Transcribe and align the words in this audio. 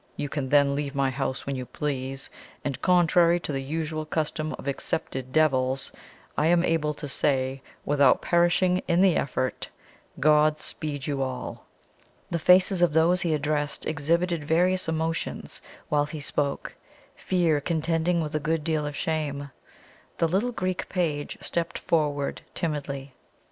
You 0.15 0.29
can 0.29 0.49
then 0.49 0.73
leave 0.73 0.95
my 0.95 1.11
house 1.11 1.45
when 1.45 1.55
you 1.55 1.63
please; 1.67 2.31
and, 2.65 2.81
contrary 2.81 3.39
to 3.41 3.51
the 3.51 3.61
usual 3.61 4.03
custom 4.03 4.51
of 4.53 4.67
accepted 4.67 5.31
devils, 5.31 5.91
I 6.35 6.47
am 6.47 6.63
able 6.63 6.95
to 6.95 7.07
say, 7.07 7.61
without 7.85 8.19
perishing 8.19 8.81
in 8.87 9.01
the 9.01 9.15
effort 9.15 9.69
God 10.19 10.57
speed 10.57 11.05
you 11.05 11.21
all!" 11.21 11.67
The 12.31 12.39
faces 12.39 12.81
of 12.81 12.93
those 12.93 13.21
he 13.21 13.35
addressed 13.35 13.85
exhibited 13.85 14.43
various 14.43 14.89
emotions 14.89 15.61
while 15.89 16.07
he 16.07 16.19
spoke 16.19 16.73
fear 17.15 17.61
contending 17.61 18.21
with 18.21 18.33
a 18.33 18.39
good 18.39 18.63
deal 18.63 18.87
of 18.87 18.95
shame. 18.95 19.51
The 20.17 20.27
little 20.27 20.51
Greek 20.51 20.89
page 20.89 21.37
stepped 21.41 21.77
forward 21.77 22.41
timidly. 22.55 23.13